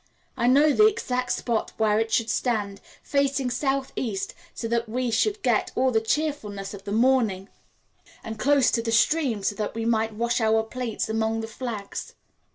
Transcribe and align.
I 0.35 0.47
know 0.47 0.71
the 0.73 0.87
exact 0.87 1.31
spot 1.31 1.73
where 1.77 1.99
it 1.99 2.11
should 2.11 2.31
stand, 2.31 2.81
facing 3.03 3.51
south 3.51 3.91
east, 3.95 4.33
so 4.51 4.67
that 4.67 4.89
we 4.89 5.11
should 5.11 5.43
get 5.43 5.69
all 5.75 5.91
the 5.91 6.01
cheerfulness 6.01 6.73
of 6.73 6.85
the 6.85 6.91
morning, 6.91 7.49
and 8.23 8.39
close 8.39 8.71
to 8.71 8.81
the 8.81 8.91
stream, 8.91 9.43
so 9.43 9.53
that 9.53 9.75
we 9.75 9.85
might 9.85 10.15
wash 10.15 10.41
our 10.41 10.63
plates 10.63 11.07
among 11.07 11.41
the 11.41 11.47
flags. 11.47 12.15